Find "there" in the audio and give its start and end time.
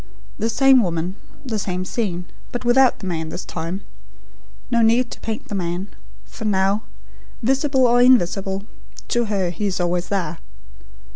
10.07-10.39